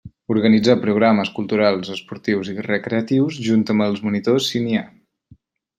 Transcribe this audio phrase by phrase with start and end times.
[0.35, 4.85] Organitzar programes culturals, esportius i recreatius, junt amb els monitors si n'hi ha.